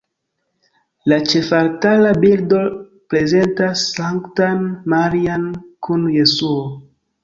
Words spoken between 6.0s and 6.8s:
Jesuo.